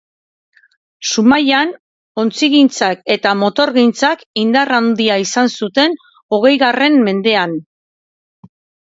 Zumaian 1.09 1.73
ontzigintzak 2.23 3.03
eta 3.15 3.33
motorgintzak 3.41 4.23
indar 4.45 4.71
handia 4.79 5.19
izan 5.25 5.53
zuten 5.61 5.95
hogeigarren 6.39 6.99
mendean. 7.11 7.55